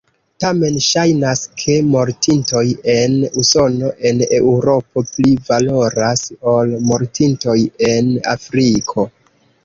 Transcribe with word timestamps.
Tamen 0.43 0.77
ŝajnas, 0.83 1.41
ke 1.63 1.73
mortintoj 1.95 2.63
en 2.93 3.17
Usono, 3.41 3.91
en 4.11 4.23
Eŭropo 4.37 5.03
pli 5.09 5.33
valoras 5.49 6.23
ol 6.53 6.73
mortintoj 6.89 7.55
en 7.91 8.09
Afriko. 8.33 9.07